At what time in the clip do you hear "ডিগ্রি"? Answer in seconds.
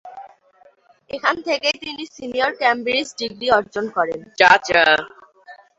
3.19-3.47